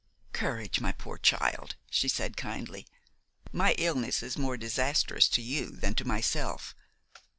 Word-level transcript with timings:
"Courage, 0.33 0.79
my 0.81 0.91
poor 0.91 1.19
child," 1.19 1.75
she 1.91 2.07
said 2.07 2.35
kindly; 2.35 2.87
"my 3.51 3.75
illness 3.77 4.23
is 4.23 4.35
more 4.35 4.57
disastrous 4.57 5.29
to 5.29 5.43
you 5.43 5.69
than 5.69 5.93
to 5.93 6.05
myself. 6.07 6.73